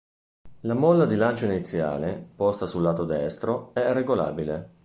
[0.61, 4.69] La molla di lancio iniziale, posta sul lato destro, è regolabile.